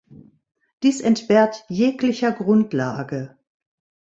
Dies 0.81 0.99
entbehrt 0.99 1.63
jeglicher 1.69 2.31
Grundlage. 2.31 3.37